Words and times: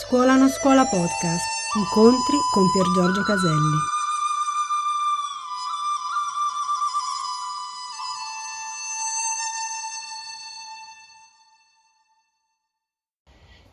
Scuola 0.00 0.36
non 0.36 0.48
scuola 0.48 0.86
podcast. 0.86 1.44
Incontri 1.76 2.38
con 2.52 2.70
Pier 2.70 2.86
Giorgio 2.94 3.22
Caselli. 3.24 3.76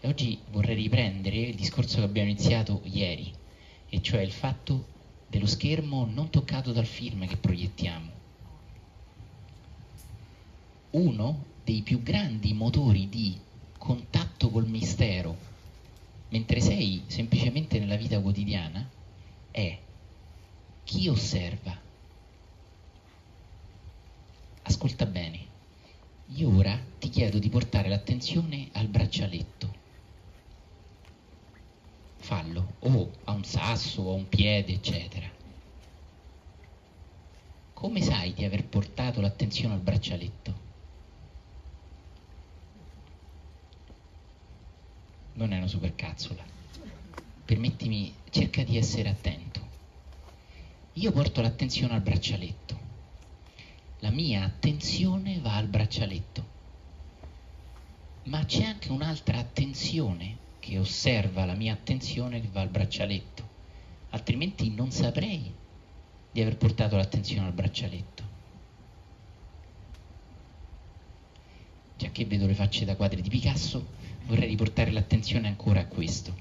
Oggi 0.01 0.41
vorrei 0.49 0.73
riprendere 0.75 1.37
il 1.37 1.55
discorso 1.55 1.97
che 1.97 2.03
abbiamo 2.03 2.29
iniziato 2.29 2.81
ieri, 2.85 3.31
e 3.87 4.01
cioè 4.01 4.21
il 4.21 4.31
fatto 4.31 4.87
dello 5.27 5.45
schermo 5.45 6.09
non 6.11 6.31
toccato 6.31 6.71
dal 6.71 6.87
film 6.87 7.27
che 7.27 7.37
proiettiamo. 7.37 8.11
Uno 10.89 11.43
dei 11.63 11.81
più 11.81 12.01
grandi 12.01 12.53
motori 12.53 13.07
di 13.09 13.39
contatto 13.77 14.49
col 14.49 14.67
mistero, 14.67 15.53
mentre 16.35 16.59
sei 16.59 17.01
semplicemente 17.07 17.79
nella 17.79 17.95
vita 17.95 18.19
quotidiana, 18.19 18.85
è 19.51 19.79
chi 20.83 21.07
osserva. 21.07 21.73
Ascolta 24.63 25.05
bene, 25.05 25.39
io 26.33 26.53
ora 26.53 26.77
ti 26.99 27.07
chiedo 27.07 27.39
di 27.39 27.47
portare 27.47 27.87
l'attenzione 27.87 28.67
al 28.73 28.87
braccialetto. 28.87 29.73
Fallo, 32.17 32.73
o 32.79 33.11
a 33.23 33.31
un 33.31 33.45
sasso, 33.45 34.01
o 34.01 34.11
a 34.11 34.15
un 34.15 34.27
piede, 34.27 34.73
eccetera. 34.73 35.31
Come 37.71 38.01
sai 38.01 38.33
di 38.33 38.43
aver 38.43 38.65
portato 38.65 39.21
l'attenzione 39.21 39.75
al 39.75 39.79
braccialetto? 39.79 40.64
Non 45.35 45.53
è 45.53 45.57
una 45.57 45.67
supercazzola. 45.67 46.43
Permettimi, 47.45 48.13
cerca 48.29 48.63
di 48.63 48.77
essere 48.77 49.09
attento. 49.09 49.63
Io 50.93 51.11
porto 51.11 51.41
l'attenzione 51.41 51.93
al 51.93 52.01
braccialetto. 52.01 52.79
La 53.99 54.11
mia 54.11 54.43
attenzione 54.43 55.39
va 55.39 55.55
al 55.55 55.67
braccialetto. 55.67 56.53
Ma 58.23 58.43
c'è 58.45 58.63
anche 58.63 58.91
un'altra 58.91 59.37
attenzione 59.37 60.37
che 60.59 60.79
osserva 60.79 61.45
la 61.45 61.53
mia 61.53 61.73
attenzione 61.73 62.41
che 62.41 62.49
va 62.51 62.61
al 62.61 62.69
braccialetto. 62.69 63.47
Altrimenti 64.09 64.73
non 64.73 64.91
saprei 64.91 65.53
di 66.31 66.41
aver 66.41 66.57
portato 66.57 66.95
l'attenzione 66.95 67.47
al 67.47 67.53
braccialetto. 67.53 68.34
Che 72.15 72.23
vedo 72.23 72.47
le 72.47 72.53
facce 72.53 72.85
da 72.85 72.95
quadri 72.95 73.21
di 73.21 73.27
Picasso, 73.27 73.87
vorrei 74.27 74.47
riportare 74.47 74.89
l'attenzione 74.89 75.49
ancora 75.49 75.81
a 75.81 75.85
questo. 75.85 76.33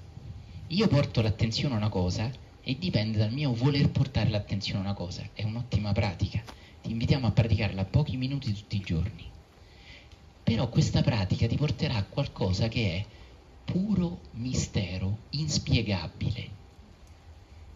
Io 0.69 0.87
porto 0.87 1.21
l'attenzione 1.21 1.75
a 1.75 1.79
una 1.79 1.89
cosa 1.89 2.31
e 2.63 2.79
dipende 2.79 3.19
dal 3.19 3.33
mio 3.33 3.53
voler 3.53 3.91
portare 3.91 4.31
l'attenzione 4.31 4.79
a 4.79 4.83
una 4.83 4.95
cosa. 4.95 5.29
È 5.33 5.43
un'ottima 5.43 5.91
pratica. 5.91 6.41
Ti 6.81 6.93
invitiamo 6.93 7.27
a 7.27 7.33
praticarla 7.33 7.87
pochi 7.87 8.17
minuti 8.17 8.53
tutti 8.53 8.77
i 8.77 8.83
giorni. 8.85 9.29
Però 10.45 10.69
questa 10.69 11.03
pratica 11.03 11.49
ti 11.49 11.57
porterà 11.57 11.97
a 11.97 12.05
qualcosa 12.05 12.69
che 12.69 12.95
è 12.95 13.05
puro 13.65 14.21
mistero, 14.35 15.23
inspiegabile. 15.31 16.49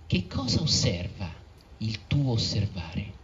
Che 0.06 0.26
cosa 0.28 0.60
osserva 0.60 1.28
il 1.78 2.06
tuo 2.06 2.30
osservare? 2.30 3.17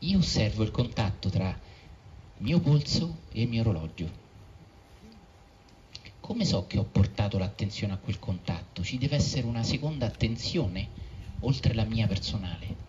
Io 0.00 0.18
osservo 0.18 0.62
il 0.62 0.70
contatto 0.70 1.28
tra 1.28 1.58
mio 2.38 2.60
polso 2.60 3.18
e 3.32 3.42
il 3.42 3.48
mio 3.48 3.62
orologio. 3.62 4.26
Come 6.20 6.44
so 6.44 6.66
che 6.66 6.78
ho 6.78 6.84
portato 6.84 7.38
l'attenzione 7.38 7.94
a 7.94 7.96
quel 7.96 8.18
contatto? 8.18 8.82
Ci 8.82 8.98
deve 8.98 9.16
essere 9.16 9.46
una 9.46 9.62
seconda 9.62 10.06
attenzione 10.06 10.88
oltre 11.40 11.74
la 11.74 11.84
mia 11.84 12.06
personale. 12.06 12.86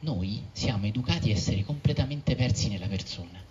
Noi 0.00 0.42
siamo 0.52 0.86
educati 0.86 1.30
a 1.30 1.34
essere 1.34 1.64
completamente 1.64 2.34
persi 2.34 2.68
nella 2.68 2.86
persona. 2.86 3.42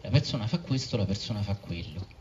La 0.00 0.10
persona 0.10 0.46
fa 0.46 0.58
questo, 0.58 0.96
la 0.96 1.06
persona 1.06 1.42
fa 1.42 1.54
quello 1.56 2.20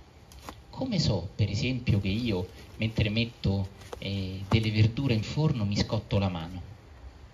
come 0.82 0.98
so, 0.98 1.30
per 1.36 1.48
esempio, 1.48 2.02
che 2.02 2.08
io 2.08 2.48
mentre 2.82 3.10
metto 3.10 3.70
eh, 4.00 4.44
delle 4.50 4.72
verdure 4.72 5.14
in 5.14 5.22
forno 5.22 5.66
mi 5.66 5.78
scotto 5.78 6.18
la 6.18 6.30
mano? 6.30 6.64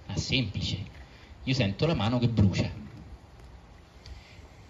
Ah, 0.08 0.18
semplice. 0.18 0.78
Io 1.44 1.54
sento 1.54 1.86
la 1.86 1.94
mano 1.94 2.20
che 2.20 2.28
brucia. 2.28 2.70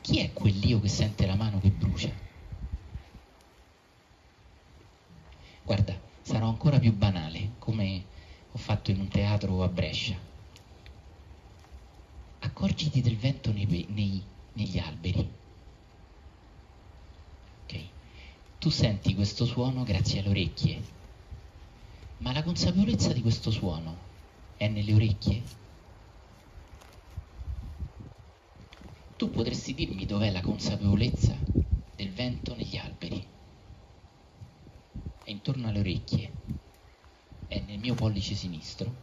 Chi 0.02 0.20
è 0.20 0.32
quell'io 0.34 0.80
che 0.80 0.88
sente 0.88 1.26
la 1.26 1.34
mano 1.34 1.60
che 1.60 1.72
brucia? 1.72 2.14
Guarda, 5.64 6.00
sarò 6.22 6.48
ancora 6.48 6.78
più 6.78 6.94
banale, 6.94 7.56
come 7.58 8.06
ho 8.52 8.58
fatto 8.60 8.92
in 8.92 9.00
un 9.00 9.08
teatro 9.08 9.64
a 9.64 9.68
Brescia. 9.70 10.16
Accorgiti 12.40 13.02
del 13.02 13.18
vento 13.18 13.52
nei, 13.52 13.88
nei, 13.90 14.24
negli 14.54 14.78
alberi 14.78 15.46
tu 18.60 18.70
senti 18.70 19.14
questo 19.14 19.46
suono 19.46 19.84
grazie 19.84 20.20
alle 20.20 20.30
orecchie, 20.30 20.82
ma 22.18 22.32
la 22.34 22.44
consapevolezza 22.44 23.14
di 23.14 23.22
questo 23.22 23.52
suono 23.52 23.96
è 24.56 24.68
nelle 24.68 24.94
orecchie? 24.94 25.44
Tu 29.16 29.30
potresti 29.30 29.74
dirmi 29.74 30.06
dov'è 30.06 30.32
la 30.32 30.42
consapevolezza 30.42 31.36
del 31.96 32.12
vento 32.14 32.56
negli 32.56 32.78
alberi? 32.78 33.36
È 35.24 35.30
intorno 35.30 35.68
alle 35.68 35.80
orecchie, 35.80 36.34
è 37.48 37.60
nel 37.60 37.80
mio 37.80 37.94
pollice 37.96 38.34
sinistro, 38.34 38.96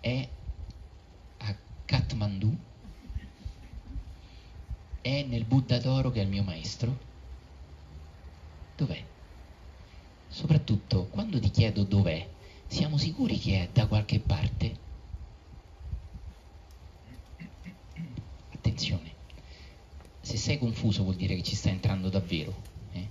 è 0.00 0.28
a 1.38 1.56
Kathmandu, 1.84 2.56
è 5.00 5.22
nel 5.24 5.44
Buddha 5.44 5.78
d'oro 5.78 6.10
che 6.10 6.20
è 6.20 6.22
il 6.24 6.28
mio 6.28 6.42
maestro, 6.42 7.07
Dov'è? 8.78 9.04
Soprattutto, 10.28 11.06
quando 11.06 11.40
ti 11.40 11.50
chiedo 11.50 11.82
dov'è, 11.82 12.28
siamo 12.68 12.96
sicuri 12.96 13.36
che 13.36 13.62
è 13.62 13.68
da 13.72 13.88
qualche 13.88 14.20
parte? 14.20 14.76
Attenzione, 18.52 19.14
se 20.20 20.36
sei 20.36 20.58
confuso 20.58 21.02
vuol 21.02 21.16
dire 21.16 21.34
che 21.34 21.42
ci 21.42 21.56
sta 21.56 21.70
entrando 21.70 22.08
davvero. 22.08 22.54
Eh? 22.92 23.08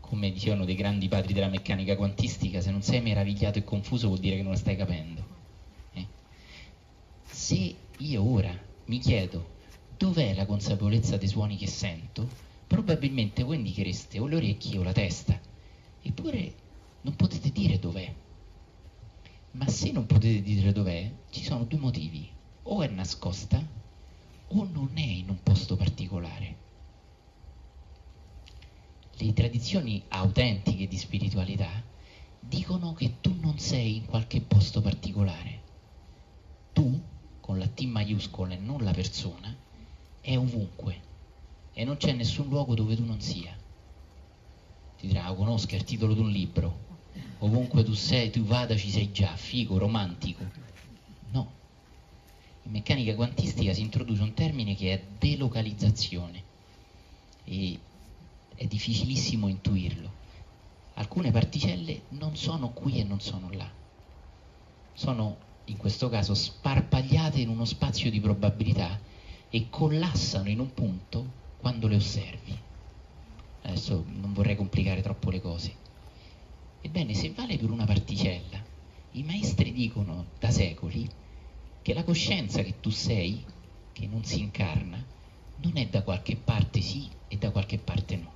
Come 0.00 0.30
dicevano 0.30 0.66
dei 0.66 0.74
grandi 0.74 1.08
padri 1.08 1.32
della 1.32 1.48
meccanica 1.48 1.96
quantistica, 1.96 2.60
se 2.60 2.70
non 2.70 2.82
sei 2.82 3.00
meravigliato 3.00 3.58
e 3.58 3.64
confuso 3.64 4.08
vuol 4.08 4.20
dire 4.20 4.36
che 4.36 4.42
non 4.42 4.52
la 4.52 4.58
stai 4.58 4.76
capendo. 4.76 5.24
Eh? 5.94 6.06
Se 7.24 7.74
io 7.96 8.22
ora 8.22 8.54
mi 8.84 8.98
chiedo 8.98 9.54
dov'è 9.96 10.34
la 10.34 10.44
consapevolezza 10.44 11.16
dei 11.16 11.28
suoni 11.28 11.56
che 11.56 11.66
sento, 11.66 12.44
probabilmente 12.66 13.42
voi 13.42 13.56
indichereste 13.56 14.18
o 14.18 14.26
le 14.26 14.36
orecchie 14.36 14.78
o 14.78 14.82
la 14.82 14.92
testa, 14.92 15.38
eppure 16.02 16.54
non 17.02 17.14
potete 17.14 17.50
dire 17.52 17.78
dov'è. 17.78 18.14
Ma 19.52 19.68
se 19.68 19.92
non 19.92 20.06
potete 20.06 20.42
dire 20.42 20.72
dov'è, 20.72 21.10
ci 21.30 21.42
sono 21.42 21.64
due 21.64 21.78
motivi, 21.78 22.28
o 22.64 22.82
è 22.82 22.88
nascosta 22.88 23.64
o 24.48 24.68
non 24.70 24.90
è 24.94 25.00
in 25.00 25.28
un 25.28 25.42
posto 25.42 25.76
particolare. 25.76 26.64
Le 29.18 29.32
tradizioni 29.32 30.02
autentiche 30.08 30.86
di 30.86 30.96
spiritualità 30.98 31.70
dicono 32.38 32.92
che 32.92 33.20
tu 33.20 33.34
non 33.40 33.58
sei 33.58 33.96
in 33.96 34.04
qualche 34.04 34.40
posto 34.40 34.80
particolare. 34.82 35.62
Tu, 36.72 37.00
con 37.40 37.58
la 37.58 37.66
T 37.66 37.80
maiuscola 37.84 38.54
e 38.54 38.58
non 38.58 38.84
la 38.84 38.92
persona, 38.92 39.54
è 40.20 40.36
ovunque 40.36 41.00
e 41.78 41.84
non 41.84 41.98
c'è 41.98 42.12
nessun 42.12 42.48
luogo 42.48 42.74
dove 42.74 42.96
tu 42.96 43.04
non 43.04 43.20
sia. 43.20 43.54
Ti 44.98 45.06
dirà, 45.06 45.30
oh, 45.30 45.34
conosca 45.34 45.76
il 45.76 45.84
titolo 45.84 46.14
di 46.14 46.20
un 46.20 46.30
libro, 46.30 46.78
ovunque 47.40 47.84
tu 47.84 47.92
sei, 47.92 48.30
tu 48.30 48.44
vada 48.44 48.74
ci 48.74 48.88
sei 48.88 49.12
già, 49.12 49.36
figo, 49.36 49.76
romantico. 49.76 50.42
No. 51.32 51.52
In 52.62 52.70
meccanica 52.70 53.14
quantistica 53.14 53.74
si 53.74 53.82
introduce 53.82 54.22
un 54.22 54.32
termine 54.32 54.74
che 54.74 54.94
è 54.94 55.04
delocalizzazione 55.18 56.42
e 57.44 57.78
è 58.54 58.64
difficilissimo 58.66 59.46
intuirlo. 59.46 60.10
Alcune 60.94 61.30
particelle 61.30 62.04
non 62.08 62.36
sono 62.36 62.70
qui 62.70 63.00
e 63.00 63.04
non 63.04 63.20
sono 63.20 63.50
là. 63.52 63.70
Sono 64.94 65.36
in 65.66 65.76
questo 65.76 66.08
caso 66.08 66.32
sparpagliate 66.32 67.38
in 67.38 67.50
uno 67.50 67.66
spazio 67.66 68.10
di 68.10 68.18
probabilità 68.18 68.98
e 69.50 69.66
collassano 69.68 70.48
in 70.48 70.60
un 70.60 70.72
punto 70.72 71.44
quando 71.66 71.88
le 71.88 71.96
osservi. 71.96 72.56
Adesso 73.62 74.04
non 74.06 74.32
vorrei 74.32 74.54
complicare 74.54 75.02
troppo 75.02 75.30
le 75.30 75.40
cose. 75.40 75.74
Ebbene, 76.80 77.12
se 77.12 77.32
vale 77.32 77.56
per 77.56 77.70
una 77.70 77.84
particella, 77.84 78.62
i 79.10 79.24
maestri 79.24 79.72
dicono 79.72 80.26
da 80.38 80.52
secoli 80.52 81.10
che 81.82 81.92
la 81.92 82.04
coscienza 82.04 82.62
che 82.62 82.78
tu 82.78 82.90
sei, 82.90 83.44
che 83.92 84.06
non 84.06 84.22
si 84.22 84.38
incarna, 84.38 85.04
non 85.56 85.76
è 85.76 85.88
da 85.88 86.02
qualche 86.02 86.36
parte 86.36 86.80
sì 86.80 87.10
e 87.26 87.36
da 87.36 87.50
qualche 87.50 87.78
parte 87.78 88.14
no. 88.14 88.32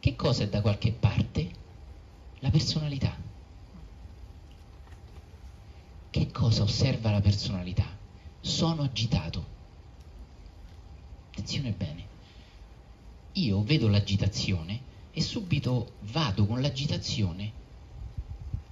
Che 0.00 0.16
cosa 0.16 0.42
è 0.42 0.48
da 0.50 0.60
qualche 0.60 0.92
parte? 0.92 1.50
La 2.40 2.50
personalità. 2.50 3.16
Che 6.10 6.30
cosa 6.30 6.62
osserva 6.62 7.10
la 7.10 7.22
personalità? 7.22 7.86
Sono 8.42 8.82
agitato. 8.82 9.59
Attenzione 11.30 11.70
bene. 11.70 12.06
Io 13.32 13.62
vedo 13.62 13.88
l'agitazione 13.88 14.80
e 15.12 15.22
subito 15.22 15.92
vado 16.10 16.44
con 16.46 16.60
l'agitazione 16.60 17.52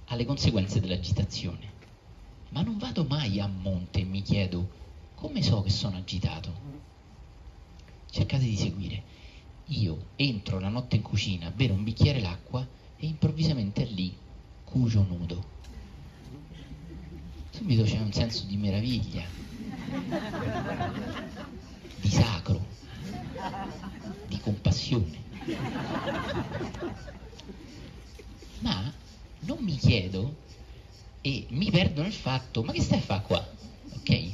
alle 0.05 0.25
conseguenze 0.25 0.79
dell'agitazione. 0.79 1.77
Ma 2.49 2.61
non 2.61 2.77
vado 2.77 3.05
mai 3.05 3.39
a 3.39 3.47
monte 3.47 4.01
e 4.01 4.03
mi 4.03 4.21
chiedo 4.21 4.69
come 5.15 5.41
so 5.41 5.61
che 5.61 5.69
sono 5.69 5.97
agitato. 5.97 6.53
Cercate 8.11 8.43
di 8.43 8.57
seguire. 8.57 9.03
Io 9.65 10.07
entro 10.15 10.59
la 10.59 10.69
notte 10.69 10.97
in 10.97 11.01
cucina 11.01 11.51
bere 11.51 11.73
un 11.73 11.83
bicchiere 11.83 12.19
d'acqua 12.19 12.67
e 12.97 13.05
improvvisamente 13.05 13.85
lì 13.85 14.13
cucio 14.65 15.03
nudo. 15.03 15.57
Subito 17.51 17.83
c'è 17.83 17.99
un 17.99 18.11
senso 18.11 18.45
di 18.45 18.57
meraviglia, 18.57 19.23
di 21.99 22.09
sacro, 22.09 22.65
di 24.27 24.39
compassione. 24.39 25.17
Ma 28.59 28.91
non 29.39 29.57
mi 29.61 29.77
chiedo 29.77 30.35
e 31.21 31.47
mi 31.51 31.69
perdo 31.69 32.01
nel 32.01 32.13
fatto, 32.13 32.63
ma 32.63 32.71
che 32.71 32.81
stai 32.81 32.99
a 32.99 33.01
fare 33.01 33.21
qua? 33.23 33.47
Ok? 33.93 34.31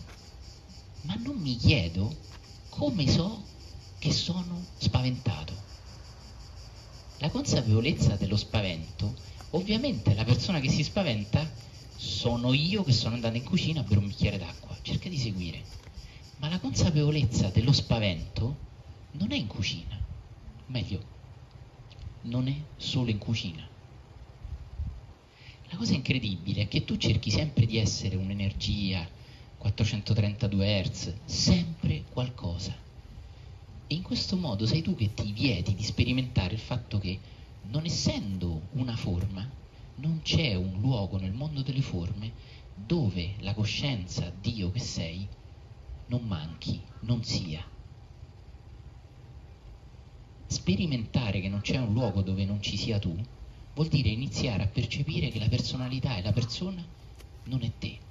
Ma 1.02 1.16
non 1.16 1.38
mi 1.38 1.56
chiedo 1.56 2.16
come 2.70 3.08
so 3.08 3.44
che 4.00 4.12
sono 4.12 4.66
spaventato. 4.78 5.54
La 7.20 7.30
consapevolezza 7.30 8.16
dello 8.16 8.36
spavento, 8.36 9.14
ovviamente 9.52 10.14
la 10.14 10.24
persona 10.24 10.60
che 10.60 10.70
si 10.70 10.84
spaventa 10.84 11.50
sono 11.96 12.54
io 12.54 12.84
che 12.84 12.92
sono 12.92 13.16
andato 13.16 13.38
in 13.38 13.44
cucina 13.44 13.82
bere 13.84 14.00
un 14.00 14.08
bicchiere 14.08 14.38
d'acqua, 14.38 14.78
cerca 14.82 15.08
di 15.08 15.18
seguire. 15.18 15.64
Ma 16.38 16.50
la 16.50 16.60
consapevolezza 16.60 17.50
dello 17.50 17.72
spavento 17.72 18.56
non 19.12 19.32
è 19.32 19.36
in 19.36 19.48
cucina, 19.48 19.98
meglio, 20.68 21.02
non 22.22 22.48
è 22.48 22.56
solo 22.78 23.10
in 23.10 23.18
cucina. 23.18 23.68
La 25.70 25.78
cosa 25.78 25.94
incredibile 25.94 26.64
è 26.64 26.68
che 26.68 26.84
tu 26.84 26.98
cerchi 26.98 27.32
sempre 27.32 27.66
di 27.66 27.78
essere 27.78 28.16
un'energia 28.16 29.08
432 29.58 30.84
Hz, 30.84 31.14
sempre 31.26 32.04
qualcosa. 32.10 32.76
E 33.88 33.96
in 33.96 34.04
questo 34.04 34.36
modo 34.36 34.66
sei 34.66 34.82
tu 34.82 34.96
che 34.96 35.14
ti 35.14 35.32
vieti 35.32 35.74
di 35.74 35.84
sperimentare 35.84 36.54
il 36.54 36.60
fatto 36.60 37.00
che, 37.00 37.20
non 37.64 37.86
essendo 37.86 38.68
una 38.72 38.96
forma, 38.96 39.50
non 39.96 40.22
c'è 40.22 40.54
un 40.56 40.80
luogo 40.80 41.18
nel 41.18 41.34
mondo 41.34 41.62
delle 41.62 41.82
forme 41.82 42.32
dove 42.74 43.36
la 43.40 43.54
coscienza, 43.54 44.32
Dio 44.42 44.70
che 44.72 44.80
sei, 44.80 45.28
non 46.07 46.24
manchi, 46.25 46.81
non 47.02 47.24
sia. 47.24 47.63
Sperimentare 50.48 51.42
che 51.42 51.50
non 51.50 51.62
c'è 51.62 51.78
un 51.78 51.94
luogo 51.94 52.22
dove 52.22 52.46
non 52.46 52.62
ci 52.62 52.78
sia 52.78 53.00
tu 53.00 53.16
vuol 53.74 53.88
dire 53.88 54.10
iniziare 54.10 54.63
a 54.63 54.68
percepire 54.68 55.30
che 55.30 55.40
la 55.40 55.50
personalità 55.50 56.16
e 56.16 56.22
la 56.22 56.31
persona 56.31 56.84
non 57.46 57.62
è 57.62 57.72
te 57.78 58.06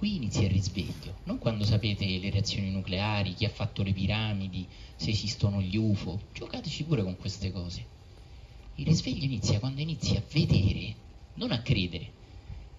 qui 0.00 0.16
inizia 0.16 0.44
il 0.44 0.52
risveglio, 0.52 1.18
non 1.24 1.36
quando 1.36 1.62
sapete 1.62 2.06
le 2.06 2.30
reazioni 2.30 2.70
nucleari, 2.70 3.34
chi 3.34 3.44
ha 3.44 3.50
fatto 3.50 3.82
le 3.82 3.92
piramidi, 3.92 4.66
se 4.96 5.10
esistono 5.10 5.60
gli 5.60 5.76
UFO, 5.76 6.18
giocateci 6.32 6.84
pure 6.84 7.02
con 7.02 7.18
queste 7.18 7.52
cose. 7.52 7.84
Il 8.76 8.86
risveglio 8.86 9.24
inizia 9.24 9.58
quando 9.58 9.82
inizi 9.82 10.16
a 10.16 10.22
vedere, 10.32 10.94
non 11.34 11.52
a 11.52 11.60
credere, 11.60 12.12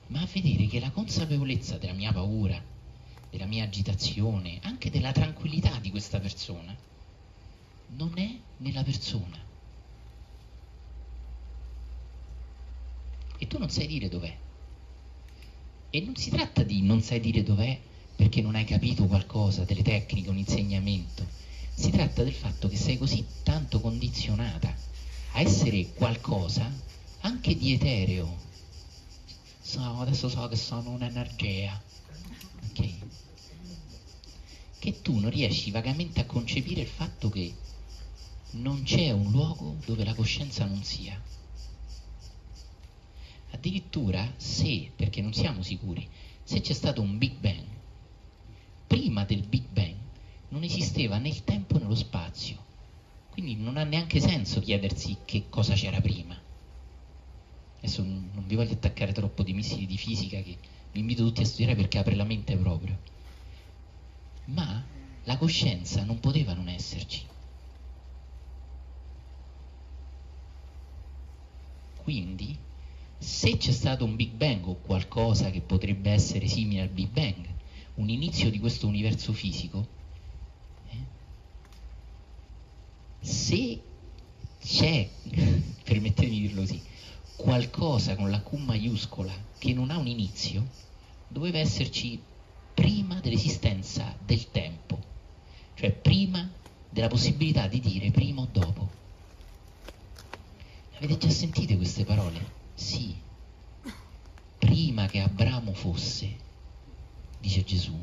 ma 0.07 0.21
a 0.21 0.27
vedere 0.33 0.65
che 0.65 0.79
la 0.79 0.89
consapevolezza 0.89 1.77
della 1.77 1.93
mia 1.93 2.11
paura, 2.11 2.59
della 3.31 3.45
mia 3.45 3.63
agitazione, 3.63 4.59
anche 4.63 4.91
della 4.91 5.13
tranquillità 5.13 5.79
di 5.79 5.89
questa 5.89 6.19
persona, 6.19 6.75
non 7.95 8.11
è 8.17 8.29
nella 8.57 8.83
persona. 8.83 9.37
E 13.37 13.47
tu 13.47 13.57
non 13.57 13.69
sai 13.69 13.87
dire 13.87 14.09
dov'è. 14.09 14.37
E 15.89 16.01
non 16.01 16.15
si 16.15 16.29
tratta 16.29 16.63
di 16.63 16.81
non 16.81 17.01
sai 17.01 17.19
dire 17.19 17.41
dov'è 17.41 17.79
perché 18.15 18.41
non 18.41 18.55
hai 18.55 18.65
capito 18.65 19.07
qualcosa 19.07 19.63
delle 19.63 19.81
tecniche, 19.81 20.29
un 20.29 20.37
insegnamento. 20.37 21.25
Si 21.73 21.89
tratta 21.89 22.23
del 22.23 22.33
fatto 22.33 22.67
che 22.67 22.77
sei 22.77 22.97
così 22.97 23.25
tanto 23.43 23.79
condizionata 23.79 24.71
a 25.31 25.39
essere 25.39 25.91
qualcosa 25.93 26.69
anche 27.21 27.57
di 27.57 27.73
etereo. 27.73 28.37
So, 29.61 29.81
adesso 29.81 30.29
so 30.29 30.47
che 30.47 30.55
sono 30.55 30.91
un'energia. 30.91 31.81
Ok? 32.69 33.00
Che 34.81 35.03
tu 35.03 35.19
non 35.19 35.29
riesci 35.29 35.69
vagamente 35.69 36.21
a 36.21 36.25
concepire 36.25 36.81
il 36.81 36.87
fatto 36.87 37.29
che 37.29 37.53
non 38.53 38.81
c'è 38.81 39.11
un 39.11 39.29
luogo 39.29 39.75
dove 39.85 40.03
la 40.03 40.15
coscienza 40.15 40.65
non 40.65 40.81
sia. 40.83 41.21
Addirittura 43.51 44.33
se, 44.37 44.91
perché 44.95 45.21
non 45.21 45.33
siamo 45.33 45.61
sicuri, 45.61 46.09
se 46.41 46.61
c'è 46.61 46.73
stato 46.73 46.99
un 46.99 47.19
Big 47.19 47.33
Bang, 47.37 47.63
prima 48.87 49.23
del 49.23 49.43
Big 49.43 49.65
Bang 49.71 49.93
non 50.49 50.63
esisteva 50.63 51.19
né 51.19 51.27
il 51.27 51.43
tempo 51.43 51.77
né 51.77 51.85
lo 51.85 51.93
spazio. 51.93 52.57
Quindi 53.29 53.53
non 53.53 53.77
ha 53.77 53.83
neanche 53.83 54.19
senso 54.19 54.61
chiedersi 54.61 55.15
che 55.25 55.43
cosa 55.47 55.75
c'era 55.75 56.01
prima. 56.01 56.35
Adesso 57.77 58.01
non 58.01 58.45
vi 58.47 58.55
voglio 58.55 58.73
attaccare 58.73 59.11
troppo 59.11 59.43
di 59.43 59.53
missili 59.53 59.85
di 59.85 59.97
fisica 59.97 60.41
che 60.41 60.57
vi 60.91 60.99
invito 60.99 61.23
tutti 61.23 61.41
a 61.41 61.45
studiare 61.45 61.75
perché 61.75 61.99
apre 61.99 62.15
la 62.15 62.23
mente 62.23 62.57
proprio. 62.57 63.10
Ma 64.53 64.83
la 65.23 65.37
coscienza 65.37 66.03
non 66.03 66.19
poteva 66.19 66.53
non 66.53 66.67
esserci. 66.67 67.25
Quindi 72.01 72.57
se 73.17 73.55
c'è 73.57 73.71
stato 73.71 74.03
un 74.03 74.15
Big 74.15 74.31
Bang 74.31 74.65
o 74.67 74.75
qualcosa 74.75 75.51
che 75.51 75.61
potrebbe 75.61 76.09
essere 76.09 76.47
simile 76.47 76.81
al 76.81 76.89
Big 76.89 77.09
Bang, 77.09 77.47
un 77.95 78.09
inizio 78.09 78.49
di 78.49 78.59
questo 78.59 78.87
universo 78.87 79.31
fisico, 79.31 79.87
eh, 80.89 80.97
se 83.19 83.79
c'è, 84.59 85.07
permettetemi 85.83 86.35
di 86.35 86.41
dirlo 86.47 86.61
così, 86.61 86.81
qualcosa 87.35 88.15
con 88.15 88.31
la 88.31 88.41
Q 88.41 88.53
maiuscola 88.53 89.33
che 89.59 89.73
non 89.73 89.91
ha 89.91 89.97
un 89.97 90.07
inizio, 90.07 90.67
doveva 91.27 91.59
esserci 91.59 92.19
dell'esistenza 93.21 94.15
del 94.25 94.51
tempo, 94.51 94.99
cioè 95.75 95.91
prima 95.91 96.49
della 96.89 97.07
possibilità 97.07 97.67
di 97.67 97.79
dire 97.79 98.11
prima 98.11 98.41
o 98.41 98.47
dopo. 98.51 98.89
Avete 100.97 101.17
già 101.17 101.29
sentite 101.29 101.77
queste 101.77 102.03
parole? 102.03 102.59
Sì, 102.73 103.15
prima 104.57 105.07
che 105.07 105.21
Abramo 105.21 105.73
fosse, 105.73 106.35
dice 107.39 107.63
Gesù, 107.63 107.97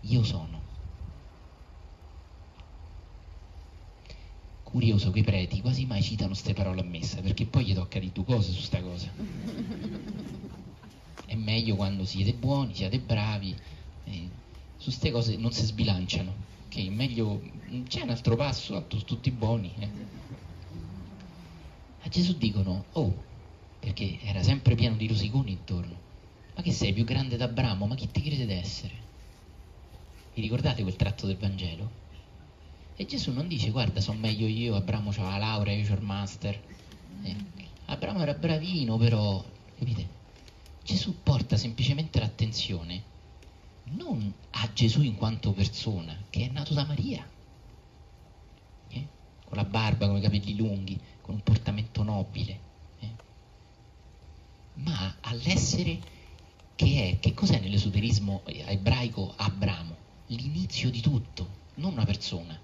io 0.00 0.22
sono. 0.24 0.64
Curioso 4.62 5.10
che 5.10 5.20
i 5.20 5.24
preti 5.24 5.60
quasi 5.60 5.86
mai 5.86 6.02
citano 6.02 6.30
queste 6.30 6.52
parole 6.52 6.80
a 6.80 6.84
messa, 6.84 7.20
perché 7.20 7.46
poi 7.46 7.64
gli 7.64 7.74
tocca 7.74 7.98
di 7.98 8.10
due 8.12 8.24
cose 8.24 8.50
su 8.50 8.60
sta 8.60 8.80
cosa. 8.80 9.10
È 11.24 11.34
meglio 11.34 11.76
quando 11.76 12.04
siete 12.04 12.34
buoni, 12.34 12.74
siete 12.74 12.98
bravi, 12.98 13.56
eh, 14.04 14.30
su 14.76 14.84
queste 14.84 15.10
cose 15.10 15.36
non 15.36 15.52
si 15.52 15.64
sbilanciano, 15.64 16.34
ok? 16.66 16.76
Meglio, 16.88 17.42
c'è 17.88 18.02
un 18.02 18.10
altro 18.10 18.36
passo, 18.36 18.74
tanto 18.74 18.98
tutti 18.98 19.30
buoni. 19.30 19.74
Eh 19.78 20.24
a 22.06 22.08
Gesù 22.08 22.36
dicono, 22.36 22.84
oh, 22.92 23.24
perché 23.80 24.20
era 24.20 24.40
sempre 24.40 24.76
pieno 24.76 24.94
di 24.94 25.08
rosiconi 25.08 25.50
intorno, 25.50 26.00
ma 26.54 26.62
che 26.62 26.70
sei 26.70 26.92
più 26.92 27.02
grande 27.04 27.36
d'Abramo? 27.36 27.84
Ma 27.84 27.96
chi 27.96 28.08
ti 28.08 28.22
crede 28.22 28.46
d'essere? 28.46 28.94
Vi 30.32 30.40
ricordate 30.40 30.82
quel 30.82 30.94
tratto 30.94 31.26
del 31.26 31.36
Vangelo? 31.36 31.90
E 32.94 33.04
Gesù 33.06 33.32
non 33.32 33.48
dice, 33.48 33.70
guarda, 33.70 34.00
sono 34.00 34.20
meglio 34.20 34.46
io, 34.46 34.76
Abramo 34.76 35.10
aveva 35.10 35.30
la 35.30 35.38
laurea, 35.38 35.74
io 35.74 35.90
ho 35.90 35.96
il 35.96 36.02
master. 36.02 36.62
Eh, 37.22 37.36
Abramo 37.86 38.22
era 38.22 38.34
bravino, 38.34 38.96
però, 38.96 39.44
capite? 39.76 40.08
Gesù 40.86 41.20
porta 41.20 41.56
semplicemente 41.56 42.20
l'attenzione 42.20 43.02
non 43.86 44.32
a 44.50 44.70
Gesù 44.72 45.02
in 45.02 45.16
quanto 45.16 45.50
persona, 45.52 46.16
che 46.30 46.46
è 46.46 46.48
nato 46.48 46.74
da 46.74 46.84
Maria, 46.84 47.28
eh? 48.90 49.06
con 49.44 49.56
la 49.56 49.64
barba, 49.64 50.06
con 50.06 50.16
i 50.16 50.20
capelli 50.20 50.54
lunghi, 50.54 50.96
con 51.20 51.34
un 51.34 51.42
portamento 51.42 52.04
nobile, 52.04 52.60
eh? 53.00 53.10
ma 54.74 55.16
all'essere 55.22 55.98
che 56.76 57.10
è, 57.10 57.18
che 57.18 57.34
cos'è 57.34 57.58
nell'esoterismo 57.58 58.42
ebraico 58.44 59.32
Abramo? 59.34 59.96
L'inizio 60.26 60.88
di 60.90 61.00
tutto, 61.00 61.48
non 61.74 61.94
una 61.94 62.04
persona. 62.04 62.56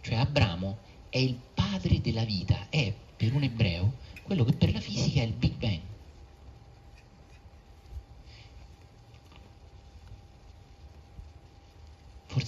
Cioè 0.00 0.16
Abramo 0.16 0.78
è 1.08 1.18
il 1.18 1.38
padre 1.54 2.00
della 2.00 2.24
vita, 2.24 2.68
è 2.68 2.92
per 3.16 3.32
un 3.32 3.44
ebreo 3.44 3.92
quello 4.24 4.42
che 4.42 4.54
per 4.54 4.72
la 4.72 4.80
fisica 4.80 5.20
è 5.20 5.24
il 5.24 5.34
Big 5.34 5.54
Bang. 5.54 5.89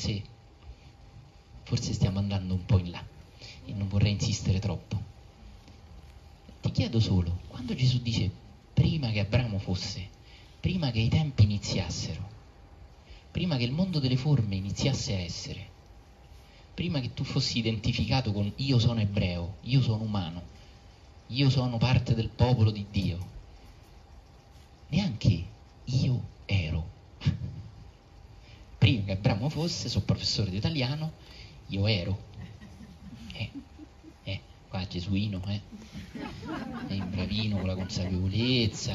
Forse, 0.03 0.23
forse 1.63 1.93
stiamo 1.93 2.19
andando 2.19 2.55
un 2.55 2.67
po' 2.67 2.79
in 2.79 2.91
là 2.91 3.05
e 3.65 3.73
non 3.73 3.87
vorrei 3.87 4.11
insistere 4.11 4.59
troppo. 4.59 5.01
Ti 6.61 6.73
chiedo 6.73 6.99
solo, 6.99 7.39
quando 7.47 7.73
Gesù 7.77 8.03
dice 8.03 8.29
prima 8.73 9.11
che 9.11 9.21
Abramo 9.21 9.61
fosse, 9.61 10.09
prima 10.59 10.91
che 10.91 10.99
i 10.99 11.09
tempi 11.09 11.45
iniziassero, 11.45 12.29
prima 13.31 13.57
che 13.57 13.63
il 13.63 13.71
mondo 13.71 14.01
delle 14.01 14.17
forme 14.17 14.57
iniziasse 14.57 15.15
a 15.15 15.21
essere, 15.21 15.71
prima 16.75 16.99
che 16.99 17.15
tu 17.15 17.23
fossi 17.23 17.59
identificato 17.59 18.33
con 18.33 18.53
io 18.57 18.81
sono 18.81 18.99
ebreo, 18.99 19.59
io 19.61 19.83
sono 19.83 20.03
umano, 20.03 20.43
io 21.29 21.49
sono 21.49 21.79
parte 21.79 22.15
del 22.15 22.29
popolo 22.29 22.73
di 22.73 22.87
Dio, 22.91 23.25
neanche 24.89 25.45
io 25.85 26.31
che 29.13 29.19
Abramo 29.19 29.49
fosse, 29.49 29.89
sono 29.89 30.05
professore 30.05 30.51
di 30.51 30.57
italiano, 30.57 31.13
io 31.69 31.87
ero. 31.87 32.19
Eh, 33.35 33.51
eh, 34.25 34.41
qua 34.69 34.87
Gesuino, 34.87 35.43
eh. 35.49 35.61
È 36.87 36.97
bravino 36.97 37.59
con 37.59 37.67
la 37.67 37.75
consapevolezza, 37.75 38.95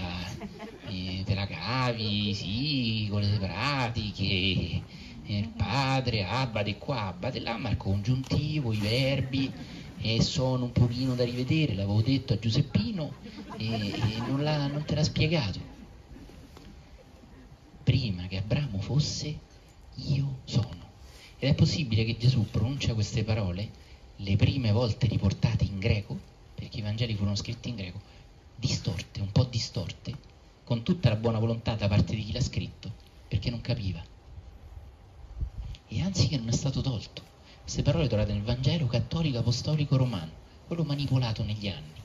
eh, 0.88 1.24
te 1.24 1.33
la 1.33 1.45
cavi, 1.45 2.33
sì, 2.33 3.07
con 3.09 3.21
le 3.21 3.38
pratiche, 3.38 4.81
il 5.25 5.47
padre, 5.50 6.25
abate 6.25 6.77
qua, 6.77 7.07
abate 7.07 7.39
là, 7.39 7.57
ma 7.57 7.69
il 7.69 7.77
congiuntivo, 7.77 8.74
i 8.74 8.77
verbi, 8.77 9.51
e 10.00 10.21
sono 10.21 10.65
un 10.65 10.71
pochino 10.71 11.15
da 11.15 11.24
rivedere, 11.24 11.74
l'avevo 11.74 12.01
detto 12.01 12.33
a 12.33 12.39
Giuseppino 12.39 13.13
e, 13.57 13.89
e 13.89 14.17
non, 14.27 14.41
non, 14.41 14.83
te 14.86 14.95
l'ha 14.95 15.03
spiegato. 15.03 15.75
Prima 17.83 18.27
che 18.27 18.38
Abramo 18.38 18.79
fosse, 18.79 19.45
io 20.05 20.39
sono. 20.45 20.85
Ed 21.39 21.49
è 21.49 21.53
possibile 21.55 22.03
che 22.03 22.17
Gesù 22.17 22.49
pronuncia 22.49 22.93
queste 22.93 23.23
parole 23.23 23.85
le 24.17 24.35
prime 24.35 24.71
volte 24.71 25.07
riportate 25.07 25.63
in 25.63 25.79
greco, 25.79 26.17
perché 26.55 26.77
i 26.79 26.81
Vangeli 26.81 27.15
furono 27.15 27.35
scritti 27.35 27.69
in 27.69 27.75
greco, 27.75 28.01
distorte, 28.55 29.21
un 29.21 29.31
po' 29.31 29.43
distorte, 29.43 30.17
con 30.63 30.83
tutta 30.83 31.09
la 31.09 31.15
buona 31.15 31.39
volontà 31.39 31.75
da 31.75 31.87
parte 31.87 32.15
di 32.15 32.23
chi 32.23 32.31
l'ha 32.31 32.41
scritto, 32.41 32.91
perché 33.27 33.49
non 33.49 33.61
capiva. 33.61 34.03
E 35.89 36.01
anzi 36.01 36.27
che 36.27 36.37
non 36.37 36.49
è 36.49 36.53
stato 36.53 36.81
tolto. 36.81 37.21
Queste 37.61 37.83
parole 37.83 38.07
trovate 38.07 38.33
nel 38.33 38.41
Vangelo 38.41 38.87
cattolico 38.87 39.37
apostolico 39.37 39.97
romano, 39.97 40.31
quello 40.65 40.83
manipolato 40.83 41.43
negli 41.43 41.67
anni. 41.67 42.01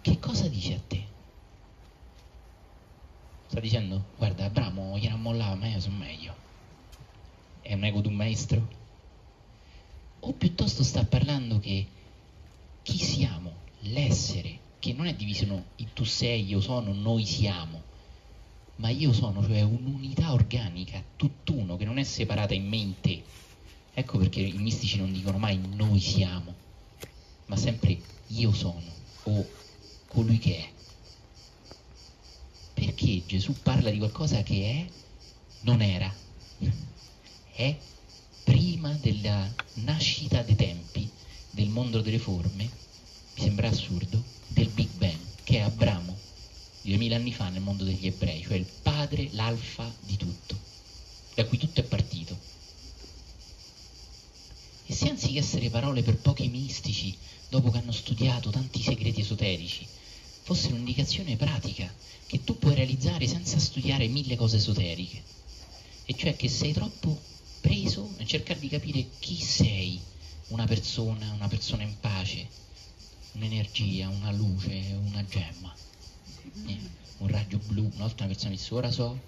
Che 0.00 0.18
cosa 0.18 0.48
dice 0.48 0.74
a 0.74 0.80
te? 0.86 1.06
Sta 3.46 3.60
dicendo, 3.60 4.04
guarda, 4.16 4.46
Abramo 4.46 4.98
gliela 4.98 5.16
mollava, 5.16 5.54
ma 5.54 5.68
io 5.68 5.80
sono 5.80 5.96
meglio. 5.96 6.47
È 7.68 7.74
un 7.74 7.84
ego 7.84 8.00
di 8.00 8.08
un 8.08 8.14
maestro? 8.14 8.66
O 10.20 10.32
piuttosto 10.32 10.82
sta 10.82 11.04
parlando 11.04 11.58
che 11.58 11.86
chi 12.82 12.96
siamo, 12.96 13.52
l'essere, 13.80 14.58
che 14.78 14.94
non 14.94 15.04
è 15.04 15.12
diviso 15.12 15.44
in 15.76 15.92
tu 15.92 16.04
sei, 16.04 16.46
io 16.46 16.62
sono, 16.62 16.94
noi 16.94 17.26
siamo, 17.26 17.82
ma 18.76 18.88
io 18.88 19.12
sono, 19.12 19.44
cioè 19.44 19.60
un'unità 19.60 20.32
organica, 20.32 21.04
tutt'uno, 21.14 21.76
che 21.76 21.84
non 21.84 21.98
è 21.98 22.04
separata 22.04 22.54
in 22.54 22.66
me 22.66 22.76
e 22.76 22.80
in 22.80 23.00
te, 23.02 23.22
Ecco 23.92 24.16
perché 24.16 24.40
i 24.40 24.56
mistici 24.56 24.96
non 24.96 25.12
dicono 25.12 25.36
mai 25.36 25.60
noi 25.74 26.00
siamo, 26.00 26.54
ma 27.48 27.56
sempre 27.56 28.00
io 28.28 28.50
sono 28.50 28.90
o 29.24 29.46
colui 30.06 30.38
che 30.38 30.56
è. 30.56 30.70
Perché 32.72 33.26
Gesù 33.26 33.54
parla 33.62 33.90
di 33.90 33.98
qualcosa 33.98 34.42
che 34.42 34.70
è, 34.70 34.90
non 35.64 35.82
era, 35.82 36.10
è 37.58 37.76
prima 38.44 38.92
della 39.00 39.52
nascita 39.74 40.42
dei 40.42 40.54
tempi, 40.54 41.10
del 41.50 41.68
mondo 41.68 42.00
delle 42.00 42.20
forme, 42.20 42.70
mi 43.34 43.42
sembra 43.42 43.68
assurdo, 43.68 44.22
del 44.46 44.68
Big 44.68 44.88
Bang, 44.96 45.18
che 45.42 45.56
è 45.56 45.62
Abramo, 45.62 46.16
2000 46.82 47.16
anni 47.16 47.32
fa 47.32 47.48
nel 47.48 47.60
mondo 47.60 47.82
degli 47.82 48.06
ebrei, 48.06 48.42
cioè 48.42 48.56
il 48.58 48.66
padre, 48.82 49.30
l'alfa 49.32 49.92
di 50.06 50.16
tutto, 50.16 50.56
da 51.34 51.44
cui 51.46 51.58
tutto 51.58 51.80
è 51.80 51.82
partito. 51.82 52.38
E 54.86 54.94
se 54.94 55.08
anziché 55.08 55.40
essere 55.40 55.68
parole 55.68 56.04
per 56.04 56.16
pochi 56.16 56.46
mistici, 56.46 57.12
dopo 57.48 57.72
che 57.72 57.78
hanno 57.78 57.90
studiato 57.90 58.50
tanti 58.50 58.80
segreti 58.80 59.22
esoterici, 59.22 59.84
fosse 60.44 60.68
un'indicazione 60.68 61.34
pratica 61.34 61.92
che 62.24 62.44
tu 62.44 62.56
puoi 62.56 62.76
realizzare 62.76 63.26
senza 63.26 63.58
studiare 63.58 64.06
mille 64.06 64.36
cose 64.36 64.58
esoteriche, 64.58 65.20
e 66.04 66.14
cioè 66.16 66.36
che 66.36 66.48
sei 66.48 66.72
troppo 66.72 67.27
preso 67.60 68.10
nel 68.16 68.26
cercare 68.26 68.60
di 68.60 68.68
capire 68.68 69.06
chi 69.18 69.36
sei, 69.36 70.00
una 70.48 70.66
persona, 70.66 71.32
una 71.32 71.48
persona 71.48 71.82
in 71.82 71.98
pace, 72.00 72.48
un'energia, 73.32 74.08
una 74.08 74.32
luce, 74.32 74.96
una 74.98 75.24
gemma, 75.24 75.76
eh, 76.66 76.78
un 77.18 77.28
raggio 77.28 77.58
blu. 77.58 77.90
Una 77.94 78.04
volta 78.04 78.24
una 78.24 78.32
persona 78.32 78.50
disse 78.50 78.74
ora 78.74 78.90
so, 78.90 79.20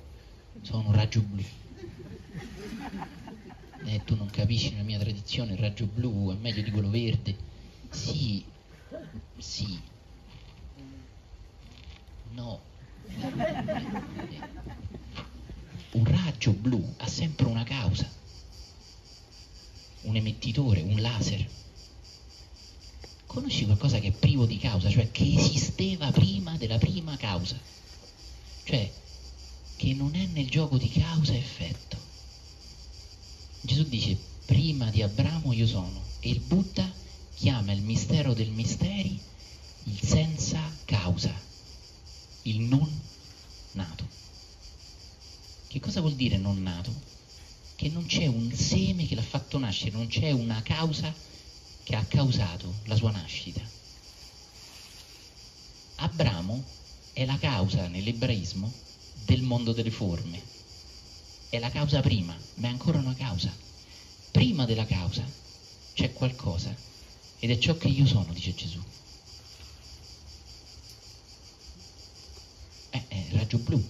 sono 0.63 0.89
un 0.89 0.93
raggio 0.93 1.21
blu 1.21 1.45
eh, 3.85 4.03
tu 4.05 4.15
non 4.15 4.29
capisci 4.31 4.77
la 4.77 4.83
mia 4.83 4.99
tradizione, 4.99 5.53
il 5.53 5.59
raggio 5.59 5.87
blu 5.87 6.33
è 6.33 6.37
meglio 6.37 6.63
di 6.63 6.71
quello 6.71 6.91
verde. 6.91 7.37
Sì, 7.91 8.45
sì, 9.39 9.81
no. 12.33 12.61
Un 15.93 16.05
raggio 16.05 16.53
blu 16.53 16.95
ha 16.99 17.07
sempre 17.09 17.47
una 17.47 17.65
causa, 17.65 18.09
un 20.03 20.17
emettitore, 20.17 20.83
un 20.83 21.01
laser. 21.01 21.49
Conosci 23.27 23.65
qualcosa 23.65 23.99
che 24.01 24.09
è 24.09 24.13
privo 24.13 24.45
di 24.47 24.59
causa, 24.59 24.91
cioè 24.91 25.11
che 25.11 25.35
esisteva 25.37 26.11
prima 26.11 26.57
della 26.57 26.79
prima 26.79 27.17
causa, 27.17 27.59
cioè 28.65 28.91
che 29.77 29.95
non 29.95 30.15
è 30.15 30.27
nel 30.27 30.51
gioco 30.51 30.77
di 30.77 30.89
causa-effetto 30.91 32.09
Gesù 33.63 33.85
dice 33.85 34.17
prima 34.47 34.91
di 34.91 35.03
Abramo 35.03 35.53
io 35.53 35.67
sono 35.67 36.03
e 36.21 36.31
il 36.31 36.41
Buddha 36.41 36.91
chiama 37.35 37.73
il 37.73 37.83
mistero 37.83 38.33
del 38.33 38.51
misteri 38.51 39.21
il 39.85 40.01
senza 40.03 40.61
causa, 40.85 41.33
il 42.43 42.61
non 42.61 42.89
nato. 43.73 44.07
Che 45.67 45.81
cosa 45.81 46.01
vuol 46.01 46.15
dire 46.15 46.37
non 46.37 46.63
nato? 46.63 46.93
Che 47.81 47.89
non 47.89 48.05
c'è 48.05 48.27
un 48.27 48.53
seme 48.53 49.07
che 49.07 49.15
l'ha 49.15 49.23
fatto 49.23 49.57
nascere, 49.57 49.93
non 49.93 50.07
c'è 50.07 50.33
una 50.33 50.61
causa 50.61 51.15
che 51.83 51.97
ha 51.97 52.05
causato 52.05 52.75
la 52.85 52.95
sua 52.95 53.11
nascita. 53.11 53.63
Abramo 55.95 56.63
è 57.15 57.25
la 57.25 57.39
causa 57.39 57.89
nell'ebraismo 57.89 58.71
del 59.25 59.41
mondo 59.41 59.73
delle 59.73 59.91
forme, 59.91 60.43
è 61.49 61.59
la 61.59 61.71
causa 61.71 62.03
prima, 62.03 62.37
ma 62.57 62.69
è 62.69 62.71
ancora 62.71 62.99
una 62.99 63.15
causa. 63.15 63.51
Prima 64.31 64.67
della 64.67 64.85
causa 64.85 65.25
c'è 65.95 66.13
qualcosa 66.13 66.77
ed 67.39 67.51
è 67.51 67.57
ciò 67.57 67.79
che 67.79 67.89
io 67.89 68.05
sono, 68.05 68.31
dice 68.35 68.55
Gesù. 68.55 68.83
Eh, 72.91 73.05
il 73.31 73.39
raggio 73.39 73.57
blu, 73.57 73.83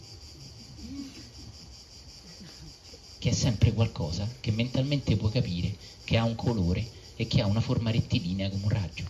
che 3.20 3.28
è 3.28 3.32
sempre 3.32 3.74
qualcosa 3.74 4.26
che 4.40 4.50
mentalmente 4.50 5.14
puoi 5.14 5.30
capire 5.30 5.76
che 6.04 6.16
ha 6.16 6.24
un 6.24 6.34
colore 6.34 6.84
e 7.16 7.26
che 7.26 7.42
ha 7.42 7.46
una 7.46 7.60
forma 7.60 7.90
rettilinea 7.90 8.48
come 8.48 8.62
un 8.64 8.70
raggio, 8.70 9.04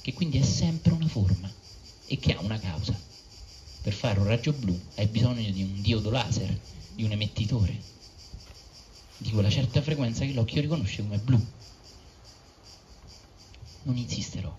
che 0.00 0.12
quindi 0.12 0.38
è 0.38 0.42
sempre 0.42 0.92
una 0.92 1.08
forma 1.08 1.50
e 2.06 2.18
che 2.18 2.34
ha 2.34 2.40
una 2.40 2.60
causa. 2.60 2.96
Per 3.82 3.92
fare 3.92 4.20
un 4.20 4.26
raggio 4.26 4.52
blu 4.52 4.78
hai 4.94 5.06
bisogno 5.08 5.50
di 5.50 5.62
un 5.62 5.82
diodo 5.82 6.10
laser 6.10 6.56
di 6.94 7.02
un 7.02 7.10
emettitore 7.10 7.90
di 9.16 9.30
quella 9.30 9.50
certa 9.50 9.82
frequenza 9.82 10.24
che 10.24 10.32
l'occhio 10.32 10.60
riconosce 10.60 11.02
come 11.02 11.18
blu. 11.18 11.44
Non 13.82 13.96
insisterò. 13.96 14.54